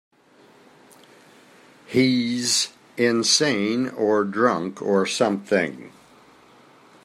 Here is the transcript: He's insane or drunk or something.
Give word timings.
He's 1.85 2.73
insane 2.97 3.89
or 3.89 4.23
drunk 4.23 4.81
or 4.81 5.05
something. 5.05 5.93